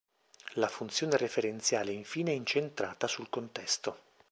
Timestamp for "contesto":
3.29-3.99